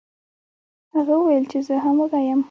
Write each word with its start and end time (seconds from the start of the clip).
هغه 0.93 1.13
وویل 1.17 1.45
چې 1.51 1.59
زه 1.67 1.75
هم 1.83 1.95
وږی 2.01 2.21
یم. 2.29 2.39